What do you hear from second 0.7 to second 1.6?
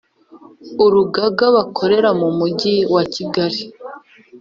Urugaga